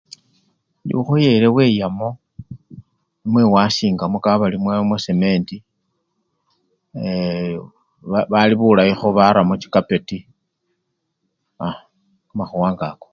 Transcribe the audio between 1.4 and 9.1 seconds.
weyamo namwe wasingamo kabari mwamwa! mwasementi eee! balibulayikho